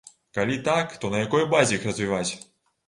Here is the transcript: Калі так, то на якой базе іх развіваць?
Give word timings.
Калі 0.37 0.57
так, 0.69 0.95
то 1.03 1.13
на 1.17 1.21
якой 1.27 1.47
базе 1.55 1.73
іх 1.81 1.87
развіваць? 1.93 2.29